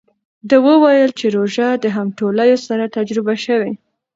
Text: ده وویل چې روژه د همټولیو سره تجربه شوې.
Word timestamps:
ده 0.49 0.57
وویل 0.67 1.11
چې 1.19 1.25
روژه 1.35 1.67
د 1.83 1.85
همټولیو 1.97 2.57
سره 2.67 2.93
تجربه 2.97 3.33
شوې. 3.45 3.71